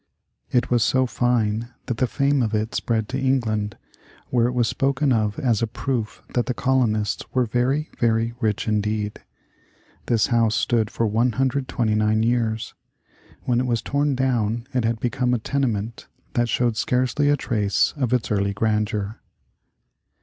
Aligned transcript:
It 0.49 0.71
was 0.71 0.83
so 0.83 1.05
fine 1.05 1.69
that 1.85 1.97
the 1.97 2.07
fame 2.07 2.41
of 2.41 2.55
it 2.55 2.73
spread 2.73 3.07
to 3.09 3.19
England, 3.21 3.77
where 4.31 4.47
it 4.47 4.53
was 4.53 4.67
spoken 4.67 5.13
of 5.13 5.37
as 5.37 5.61
a 5.61 5.67
proof 5.67 6.23
that 6.33 6.47
the 6.47 6.55
colonists 6.55 7.23
were 7.35 7.45
very, 7.45 7.91
very 7.99 8.33
rich 8.39 8.67
indeed. 8.67 9.21
This 10.07 10.25
house 10.33 10.55
stood 10.55 10.89
for 10.89 11.05
129 11.05 12.23
years. 12.23 12.73
When 13.43 13.59
it 13.59 13.67
was 13.67 13.83
torn 13.83 14.15
down 14.15 14.65
it 14.73 14.85
had 14.85 14.99
become 14.99 15.35
a 15.35 15.37
tenement 15.37 16.07
that 16.33 16.49
showed 16.49 16.77
scarcely 16.77 17.29
a 17.29 17.37
trace 17.37 17.93
of 17.95 18.11
its 18.11 18.31
early 18.31 18.53
grandeur. 18.53 19.21